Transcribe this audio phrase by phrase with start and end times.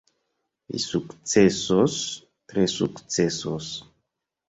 [0.75, 2.01] Li sukcesos,
[2.53, 3.73] tre sukcesos.